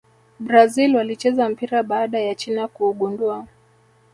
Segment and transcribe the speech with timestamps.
[0.39, 3.47] brazil walicheza mpira baada ya china kuugundua